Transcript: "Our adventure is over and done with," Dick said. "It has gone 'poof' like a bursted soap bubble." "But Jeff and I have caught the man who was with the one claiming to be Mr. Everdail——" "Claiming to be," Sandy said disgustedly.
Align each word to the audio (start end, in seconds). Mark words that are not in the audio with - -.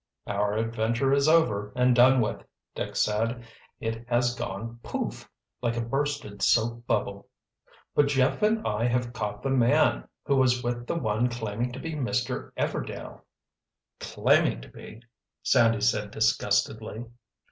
"Our 0.25 0.57
adventure 0.57 1.13
is 1.13 1.27
over 1.27 1.71
and 1.75 1.95
done 1.95 2.21
with," 2.21 2.43
Dick 2.73 2.95
said. 2.95 3.43
"It 3.79 4.03
has 4.09 4.33
gone 4.33 4.79
'poof' 4.81 5.29
like 5.61 5.77
a 5.77 5.81
bursted 5.81 6.41
soap 6.41 6.87
bubble." 6.87 7.27
"But 7.93 8.07
Jeff 8.07 8.41
and 8.41 8.65
I 8.67 8.87
have 8.87 9.13
caught 9.13 9.43
the 9.43 9.51
man 9.51 10.07
who 10.25 10.37
was 10.37 10.63
with 10.63 10.87
the 10.87 10.95
one 10.97 11.29
claiming 11.29 11.71
to 11.73 11.79
be 11.79 11.93
Mr. 11.93 12.51
Everdail——" 12.57 13.21
"Claiming 13.99 14.61
to 14.61 14.69
be," 14.69 15.03
Sandy 15.43 15.81
said 15.81 16.09
disgustedly. 16.09 17.05